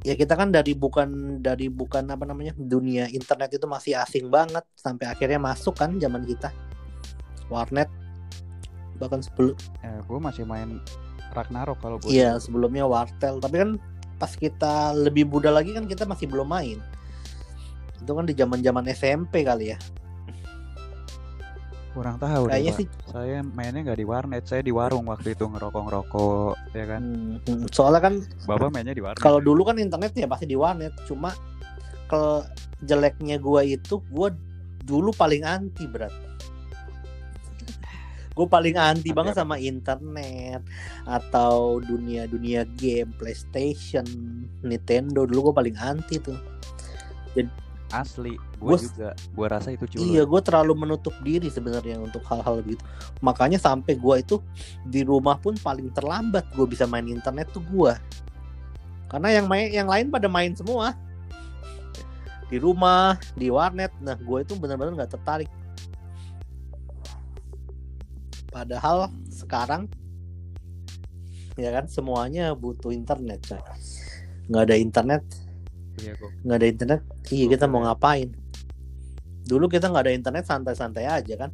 ya 0.03 0.19
kita 0.19 0.35
kan 0.35 0.51
dari 0.51 0.75
bukan 0.75 1.39
dari 1.39 1.71
bukan 1.71 2.03
apa 2.11 2.27
namanya 2.27 2.51
dunia 2.59 3.07
internet 3.07 3.55
itu 3.55 3.63
masih 3.63 3.95
asing 3.95 4.27
banget 4.27 4.59
sampai 4.75 5.07
akhirnya 5.07 5.39
masuk 5.39 5.79
kan 5.79 5.95
zaman 5.95 6.27
kita 6.27 6.51
warnet 7.47 7.87
bahkan 8.99 9.23
sebelum 9.23 9.55
Eh, 9.79 9.99
gue 10.03 10.19
masih 10.19 10.43
main 10.43 10.83
Ragnarok 11.31 11.79
kalau 11.79 12.03
gue. 12.03 12.11
iya 12.11 12.35
sebelumnya 12.35 12.83
wartel 12.83 13.39
tapi 13.39 13.63
kan 13.63 13.71
pas 14.19 14.35
kita 14.35 14.91
lebih 14.91 15.23
muda 15.23 15.55
lagi 15.55 15.71
kan 15.71 15.87
kita 15.87 16.03
masih 16.03 16.27
belum 16.27 16.51
main 16.51 16.83
itu 17.95 18.11
kan 18.11 18.27
di 18.27 18.35
zaman 18.35 18.59
zaman 18.59 18.83
SMP 18.91 19.47
kali 19.47 19.71
ya 19.71 19.79
kurang 21.93 22.17
tahu 22.17 22.49
deh, 22.49 22.57
kayaknya 22.57 22.73
sih 22.73 22.87
Saya 23.07 23.45
mainnya 23.45 23.81
nggak 23.85 23.99
di 24.01 24.07
warnet, 24.09 24.43
saya 24.49 24.65
di 24.65 24.73
warung 24.73 25.05
waktu 25.05 25.37
itu 25.37 25.45
ngerokok-ngerokok, 25.45 26.73
ya 26.73 26.85
kan. 26.89 27.01
hmm, 27.05 27.37
hmm, 27.45 27.65
soalnya 27.69 28.01
kan 28.01 28.13
Bapak 28.49 28.73
mainnya 28.73 28.97
di 28.97 29.03
warnet. 29.05 29.21
kalau 29.21 29.37
dulu 29.37 29.61
kan 29.69 29.77
internetnya 29.77 30.25
pasti 30.25 30.49
di 30.49 30.57
warnet 30.57 30.93
cuma 31.05 31.31
ke 32.09 32.23
jeleknya 32.83 33.37
gua 33.37 33.61
itu 33.61 34.01
gua 34.09 34.33
dulu 34.83 35.15
paling 35.15 35.45
anti 35.47 35.85
berat. 35.87 36.11
Gue 38.33 38.49
paling 38.49 38.73
anti 38.73 39.13
banget 39.13 39.37
sama 39.37 39.61
internet 39.61 40.65
atau 41.05 41.77
dunia 41.77 42.25
dunia 42.25 42.65
game 42.65 43.13
PlayStation 43.13 44.01
Nintendo 44.65 45.29
dulu 45.29 45.53
gue 45.53 45.55
paling 45.61 45.77
anti 45.77 46.17
tuh 46.17 46.33
asli, 47.93 48.33
gue 48.57 48.77
juga, 48.81 49.13
gue 49.13 49.45
rasa 49.45 49.69
itu 49.69 49.85
culun. 49.85 50.01
iya 50.01 50.25
gue 50.25 50.41
terlalu 50.41 50.73
menutup 50.73 51.13
diri 51.21 51.45
sebenarnya 51.47 52.01
untuk 52.01 52.25
hal-hal 52.25 52.65
begitu 52.65 52.81
makanya 53.21 53.61
sampai 53.61 53.93
gua 53.93 54.17
itu 54.17 54.41
di 54.81 55.05
rumah 55.05 55.37
pun 55.37 55.53
paling 55.55 55.93
terlambat 55.93 56.49
gue 56.57 56.65
bisa 56.65 56.89
main 56.89 57.05
internet 57.05 57.53
tuh 57.53 57.61
gua. 57.69 57.95
Karena 59.07 59.29
yang 59.29 59.45
main 59.45 59.69
yang 59.69 59.85
lain 59.85 60.09
pada 60.09 60.25
main 60.25 60.57
semua. 60.57 60.97
Di 62.49 62.57
rumah 62.57 63.13
di 63.37 63.53
warnet. 63.53 63.93
Nah 64.01 64.17
gue 64.17 64.39
itu 64.41 64.57
benar-benar 64.57 64.97
nggak 64.97 65.13
tertarik. 65.13 65.49
Padahal 68.49 69.09
Hmm. 69.09 69.21
sekarang 69.29 69.83
ya 71.53 71.69
kan 71.69 71.85
semuanya 71.85 72.57
butuh 72.57 72.89
internet 72.89 73.45
coy. 73.45 73.61
Nggak 74.49 74.63
ada 74.65 74.75
internet 74.81 75.23
Iya, 76.01 76.13
kok. 76.17 76.29
nggak 76.41 76.57
ada 76.57 76.67
internet? 76.67 77.01
Iya 77.29 77.45
kita 77.53 77.65
mau 77.69 77.85
ngapain? 77.85 78.33
Dulu 79.45 79.65
kita 79.69 79.91
nggak 79.91 80.03
ada 80.09 80.13
internet 80.15 80.43
santai-santai 80.47 81.05
aja 81.05 81.35
kan? 81.37 81.51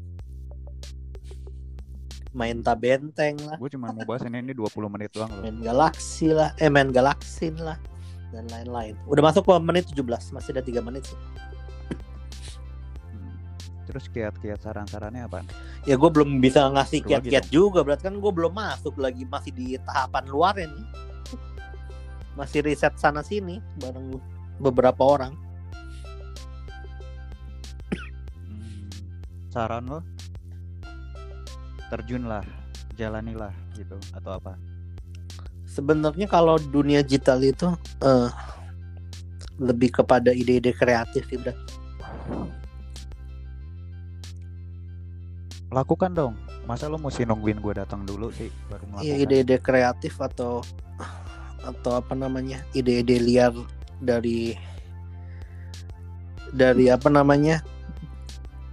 Main 2.32 2.62
tabenteng 2.62 3.36
lah. 3.44 3.58
Gue 3.58 3.74
cuma 3.74 3.90
mau 3.90 4.06
bahas 4.06 4.22
ini, 4.24 4.40
ini 4.40 4.54
20 4.54 4.70
menit 4.88 5.10
doang 5.12 5.34
loh. 5.34 5.42
main 5.42 5.58
galaksi 5.60 6.30
lah. 6.30 6.54
Eh 6.62 6.70
main 6.70 6.94
galaksin 6.94 7.58
lah. 7.58 7.76
Dan 8.30 8.46
lain-lain. 8.54 8.94
Udah 9.10 9.26
masuk 9.26 9.50
ke 9.50 9.54
menit 9.58 9.90
17 9.90 10.06
masih 10.38 10.54
ada 10.54 10.62
tiga 10.62 10.80
menit. 10.86 11.10
Sih 11.10 11.18
Hmm. 13.10 13.34
Terus 13.90 14.06
kiat-kiat 14.14 14.62
saran-sarannya 14.62 15.26
apa? 15.26 15.42
ya 15.88 15.98
gue 15.98 16.10
belum 16.12 16.38
bisa 16.38 16.70
ngasih 16.70 17.02
kiat-kiat 17.02 17.50
juga 17.50 17.82
berarti 17.82 18.06
kan 18.06 18.22
gue 18.22 18.32
belum 18.32 18.54
masuk 18.54 19.02
lagi. 19.02 19.26
Masih 19.26 19.50
di 19.50 19.74
tahapan 19.82 20.30
luarnya 20.30 20.70
nih 20.70 21.09
masih 22.40 22.64
riset 22.64 22.96
sana 22.96 23.20
sini 23.20 23.60
bareng 23.84 24.16
beberapa 24.64 25.04
orang 25.04 25.36
Hmm. 28.50 28.90
Saran 29.52 29.86
lo? 29.86 30.00
Terjunlah, 31.92 32.46
jalanilah 32.96 33.52
gitu 33.76 34.00
atau 34.16 34.40
apa? 34.40 34.56
sebenarnya 35.70 36.26
kalau 36.28 36.58
dunia 36.60 37.06
digital 37.06 37.40
itu 37.46 37.70
eh, 38.02 38.28
lebih 39.62 40.02
kepada 40.02 40.34
ide-ide 40.34 40.74
kreatif 40.74 41.24
sih 41.30 41.38
Bro. 41.40 41.54
Lakukan 45.70 46.12
dong. 46.18 46.34
Masa 46.66 46.90
lo 46.90 46.98
mesti 46.98 47.24
nungguin 47.26 47.62
gue 47.62 47.74
datang 47.78 48.04
dulu 48.04 48.34
sih 48.34 48.50
baru 48.68 48.84
melakukan? 48.90 49.06
Iya 49.06 49.16
ide-ide 49.24 49.58
kreatif 49.62 50.18
atau 50.18 50.66
atau 51.66 52.00
apa 52.00 52.14
namanya 52.16 52.64
ide-ide 52.72 53.20
liar 53.20 53.54
dari 54.00 54.56
dari 56.56 56.90
apa 56.90 57.08
namanya? 57.12 57.62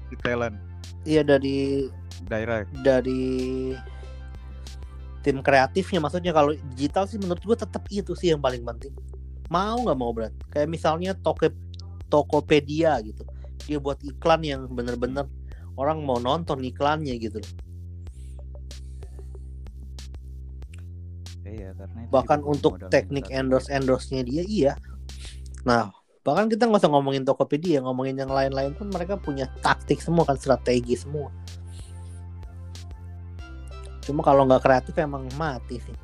Di 0.09 0.16
talent, 0.22 0.57
iya 1.03 1.27
dari 1.27 1.88
direct. 2.31 2.70
dari 2.81 3.75
tim 5.27 5.42
kreatifnya. 5.42 5.99
Maksudnya 6.01 6.33
kalau 6.33 6.55
digital 6.75 7.05
sih 7.11 7.18
menurut 7.18 7.42
gue 7.42 7.57
tetap 7.59 7.83
itu 7.90 8.14
sih 8.14 8.31
yang 8.33 8.40
paling 8.40 8.62
penting. 8.62 8.94
Mau 9.51 9.83
nggak 9.83 9.99
mau 9.99 10.11
berat 10.14 10.35
kayak 10.51 10.70
misalnya 10.70 11.14
Toke 11.18 11.51
Tokopedia 12.07 12.99
gitu. 13.03 13.27
Dia 13.66 13.83
buat 13.83 13.99
iklan 14.03 14.46
yang 14.46 14.70
bener-bener 14.70 15.27
orang 15.77 16.01
mau 16.03 16.22
nonton 16.22 16.62
iklannya 16.64 17.18
gitu 17.20 17.42
loh 17.42 17.65
Iya, 21.46 21.70
karena 21.78 22.00
bahkan 22.11 22.42
untuk 22.42 22.74
teknik 22.90 23.30
endorse 23.30 23.70
endorse 23.70 24.11
nya 24.11 24.26
dia 24.26 24.42
iya. 24.42 24.72
Nah 25.62 25.94
bahkan 26.26 26.50
kita 26.50 26.66
nggak 26.66 26.82
usah 26.82 26.90
ngomongin 26.90 27.22
Tokopedia 27.22 27.78
ngomongin 27.87 28.18
yang 28.18 28.30
lain-lain 28.35 28.74
pun 28.74 28.90
mereka 28.90 29.14
punya 29.14 29.46
taktik 29.62 30.02
semua 30.02 30.26
kan 30.26 30.35
strategi 30.35 30.98
semua. 30.98 31.30
Cuma 34.02 34.26
kalau 34.26 34.42
nggak 34.46 34.62
kreatif 34.62 34.94
emang 34.98 35.30
mati 35.38 35.78
sih. 35.78 35.96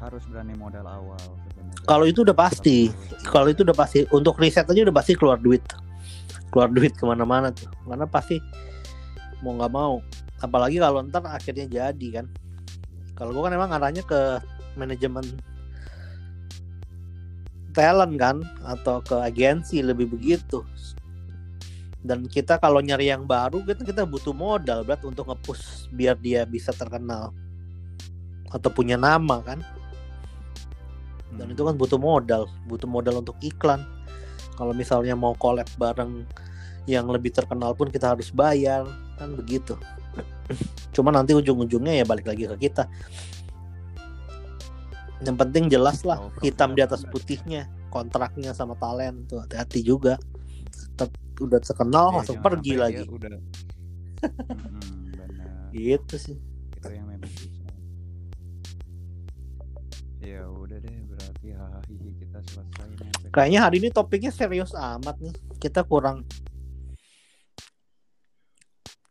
Harus 0.00 0.24
berani 0.28 0.52
modal 0.56 0.84
awal 0.84 1.16
sebenarnya. 1.20 1.84
kalau 1.88 2.04
itu 2.04 2.20
udah 2.24 2.36
pasti. 2.36 2.88
Kalau- 2.88 3.32
kalau 3.32 3.48
itu 3.52 3.60
udah 3.64 3.76
pasti. 3.76 3.98
Untuk 4.12 4.36
riset 4.40 4.68
aja 4.68 4.80
udah 4.84 4.96
pasti 4.96 5.12
keluar 5.16 5.40
duit. 5.40 5.64
Keluar 6.52 6.68
duit 6.72 6.92
ke 6.92 7.04
mana-mana 7.04 7.52
tuh. 7.52 7.68
Karena 7.84 8.04
pasti 8.08 8.36
mau 9.44 9.56
nggak 9.56 9.72
mau 9.72 10.00
apalagi 10.44 10.76
kalau 10.76 11.00
ntar 11.06 11.24
akhirnya 11.24 11.66
jadi 11.68 12.08
kan. 12.20 12.26
Kalau 13.16 13.32
gua 13.32 13.48
kan 13.48 13.56
emang 13.56 13.72
arahnya 13.72 14.04
ke 14.04 14.40
manajemen 14.76 15.24
talent 17.72 18.16
kan 18.16 18.36
atau 18.64 19.00
ke 19.00 19.16
agensi 19.20 19.80
lebih 19.80 20.12
begitu. 20.12 20.64
Dan 22.06 22.28
kita 22.28 22.60
kalau 22.62 22.78
nyari 22.78 23.10
yang 23.10 23.26
baru 23.26 23.64
kita 23.64 23.82
kita 23.82 24.02
butuh 24.06 24.30
modal 24.36 24.86
berat 24.86 25.02
untuk 25.02 25.32
ngepush 25.32 25.90
biar 25.92 26.16
dia 26.20 26.44
bisa 26.44 26.72
terkenal. 26.76 27.32
Atau 28.52 28.68
punya 28.72 29.00
nama 29.00 29.40
kan. 29.42 29.60
Dan 31.36 31.52
Hmm. 31.52 31.54
itu 31.56 31.62
kan 31.64 31.74
butuh 31.76 32.00
modal 32.00 32.48
butuh 32.68 32.88
modal 32.88 33.24
untuk 33.24 33.36
iklan. 33.40 33.84
Kalau 34.56 34.72
misalnya 34.72 35.12
mau 35.12 35.36
collab 35.36 35.68
bareng 35.76 36.24
yang 36.88 37.10
lebih 37.10 37.34
terkenal 37.34 37.74
pun 37.76 37.90
kita 37.90 38.14
harus 38.14 38.30
bayar 38.30 38.86
kan 39.18 39.34
begitu 39.34 39.74
cuma 40.94 41.12
nanti 41.12 41.36
ujung-ujungnya 41.36 42.00
ya 42.00 42.04
balik 42.08 42.26
lagi 42.28 42.48
ke 42.48 42.56
kita. 42.68 42.88
Yang 45.24 45.36
penting 45.36 45.64
jelas 45.72 46.04
lah 46.04 46.20
hitam 46.44 46.76
di 46.76 46.84
atas 46.84 47.04
putihnya 47.08 47.68
kontraknya 47.88 48.52
sama 48.52 48.76
talent 48.76 49.28
tuh 49.28 49.40
hati-hati 49.44 49.80
juga. 49.80 50.20
Tet- 50.96 51.24
udah 51.36 51.60
terkenal 51.60 52.08
Iya, 52.08 52.14
langsung 52.20 52.38
pergi 52.40 52.72
lagi. 52.80 53.04
udah 53.04 53.28
benar 55.20 55.68
gitu 55.72 56.16
sih. 56.16 56.36
Itu 56.80 56.88
yang 56.88 57.08
memang 57.08 57.28
susah. 57.28 57.68
Ya 60.24 60.42
udah 60.48 60.78
deh 60.80 60.96
berarti 61.06 61.46
hahaha 61.52 61.80
kita 61.86 62.38
selesai 62.40 62.88
nih 62.98 63.30
kayaknya 63.30 63.60
hari 63.68 63.76
ini 63.84 63.88
topiknya 63.92 64.32
serius 64.32 64.72
amat 64.72 65.20
nih. 65.20 65.34
Kita 65.60 65.84
kurang 65.84 66.24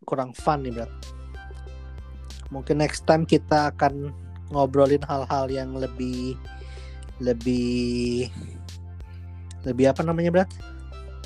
kurang 0.05 0.33
fun 0.37 0.61
nih 0.61 0.73
berat 0.73 0.91
mungkin 2.53 2.81
next 2.81 3.05
time 3.09 3.25
kita 3.25 3.73
akan 3.73 4.13
ngobrolin 4.53 5.01
hal-hal 5.05 5.49
yang 5.49 5.73
lebih 5.73 6.37
lebih 7.23 8.29
lebih 9.65 9.85
apa 9.89 10.01
namanya 10.05 10.29
berat 10.29 10.51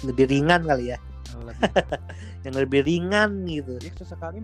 lebih 0.08 0.32
ringan 0.32 0.64
kali 0.64 0.96
ya. 0.96 0.98
Lebih. 1.36 1.56
Yang 2.48 2.56
lebih 2.64 2.82
ringan 2.88 3.44
gitu. 3.52 3.76
Ya 3.84 3.92
sesekali 4.00 4.40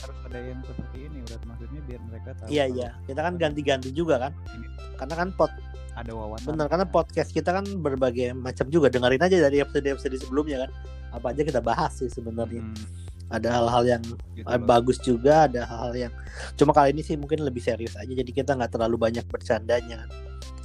harus 0.00 0.18
ada 0.26 0.38
yang 0.40 0.64
seperti 0.64 1.12
ini 1.12 1.20
berat 1.28 1.42
maksudnya 1.44 1.80
biar 1.84 2.00
mereka 2.08 2.30
tahu 2.40 2.48
iya 2.48 2.64
iya. 2.66 2.88
Kita 3.04 3.20
kan 3.20 3.34
ganti-ganti 3.36 3.94
juga 3.94 4.18
kan. 4.18 4.32
Ini. 4.56 4.66
karena 4.98 5.14
kan 5.16 5.28
pot 5.32 5.52
ada 5.96 6.12
wawasan 6.12 6.54
bener 6.54 6.66
karena 6.68 6.86
podcast 6.88 7.30
kita 7.32 7.54
kan 7.54 7.64
berbagai 7.78 8.34
macam 8.34 8.66
juga. 8.66 8.90
Dengerin 8.90 9.22
aja 9.22 9.36
dari 9.46 9.62
episode 9.62 9.86
episode 9.86 10.16
sebelumnya 10.18 10.66
kan. 10.66 10.70
Apa 11.14 11.30
aja 11.30 11.42
kita 11.46 11.60
bahas 11.62 11.94
sih 12.02 12.10
sebenarnya. 12.10 12.66
Hmm, 12.66 12.84
ada 13.30 13.48
hal-hal 13.48 13.84
yang 13.86 14.02
gitu 14.34 14.46
eh, 14.46 14.60
bagus 14.60 14.98
juga 14.98 15.46
ada 15.46 15.62
hal-hal 15.62 15.94
yang 16.08 16.12
cuma 16.58 16.74
kali 16.74 16.90
ini 16.90 17.02
sih 17.06 17.14
mungkin 17.14 17.46
lebih 17.46 17.62
serius 17.62 17.94
aja 17.94 18.10
jadi 18.10 18.30
kita 18.34 18.58
nggak 18.58 18.74
terlalu 18.74 18.98
banyak 18.98 19.22
bercandanya. 19.30 20.10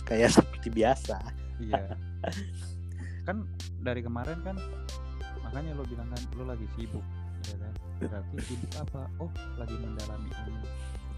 Kayak 0.06 0.34
seperti 0.42 0.70
biasa. 0.74 1.18
Iya. 1.62 1.96
kan 3.26 3.48
dari 3.82 4.06
kemarin 4.06 4.38
kan 4.46 4.58
makanya 5.42 5.72
lo 5.78 5.88
bilang 5.88 6.10
kan 6.14 6.22
lo 6.36 6.44
lagi 6.50 6.66
sibuk 6.74 7.06
ya 7.46 7.56
kan? 7.62 7.74
Berarti 8.02 8.38
sibuk 8.50 8.72
apa? 8.82 9.02
Oh 9.22 9.30
lagi 9.62 9.76
mendalami 9.78 10.30
ini. 10.46 10.54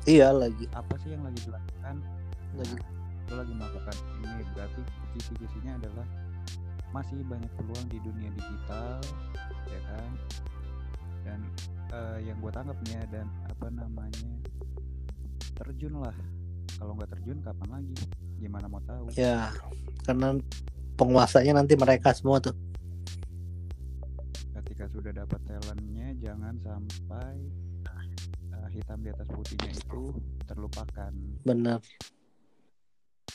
Iya 0.08 0.36
lagi. 0.36 0.68
Apa 0.76 0.94
sih 1.04 1.16
yang 1.16 1.24
lagi 1.24 1.40
dilakukan? 1.48 1.96
Lagi. 2.60 2.76
Nah, 2.76 2.92
lo 3.28 3.34
lagi 3.44 3.54
melakukan 3.56 3.96
ini 4.24 4.44
berarti 4.56 4.82
kisi-kisinya 5.16 5.74
adalah 5.84 6.08
masih 6.96 7.20
banyak 7.28 7.52
peluang 7.60 7.88
di 7.92 8.00
dunia 8.00 8.32
digital 8.32 9.04
ya 9.68 9.82
kan 9.92 10.10
dan 11.28 11.40
eh, 11.92 12.18
yang 12.32 12.40
gue 12.40 12.52
tangkapnya 12.56 13.04
dan 13.12 13.28
apa 13.52 13.68
namanya 13.68 14.32
terjun 15.60 16.00
lah. 16.00 16.16
Kalau 16.80 16.96
nggak 16.96 17.12
terjun 17.20 17.44
kapan 17.44 17.70
lagi? 17.82 17.96
Gimana 18.40 18.72
mau 18.72 18.80
tahu? 18.88 19.12
Ya 19.20 19.52
karena 20.08 20.40
penguasanya 20.96 21.60
nanti 21.60 21.76
mereka 21.76 22.16
semua 22.16 22.40
tuh. 22.40 22.56
Ketika 24.56 24.88
sudah 24.88 25.12
dapat 25.12 25.40
talentnya 25.44 26.16
jangan 26.24 26.56
sampai 26.64 27.36
uh, 28.56 28.68
hitam 28.72 29.04
di 29.04 29.12
atas 29.12 29.28
putihnya 29.28 29.76
itu 29.76 30.16
terlupakan. 30.48 31.12
Bener 31.44 31.84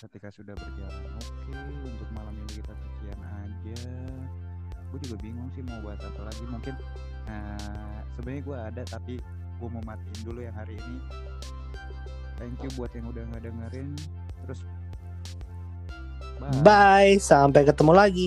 ketika 0.03 0.35
sudah 0.35 0.59
berjalan 0.59 1.15
oke 1.15 1.63
untuk 1.87 2.11
malam 2.11 2.35
ini 2.35 2.59
kita 2.59 2.75
sekian 2.75 3.23
aja 3.23 3.87
gue 4.93 5.01
juga 5.09 5.17
bingung 5.25 5.49
sih 5.57 5.65
mau 5.65 5.81
bahas 5.81 6.01
apa 6.05 6.21
lagi. 6.29 6.45
Mungkin 6.45 6.75
uh, 7.27 7.99
sebenarnya 8.15 8.43
gue 8.45 8.57
ada 8.61 8.83
tapi 8.85 9.15
gue 9.57 9.69
mau 9.73 9.83
matiin 9.89 10.21
dulu 10.23 10.45
yang 10.45 10.53
hari 10.53 10.77
ini. 10.77 10.97
Thank 12.37 12.61
you 12.61 12.71
buat 12.77 12.93
yang 12.93 13.09
udah 13.09 13.23
nggak 13.33 13.43
dengerin 13.49 13.97
terus 14.45 14.61
bye. 16.61 17.17
Sampai 17.17 17.65
ketemu 17.65 17.93
lagi 17.97 18.27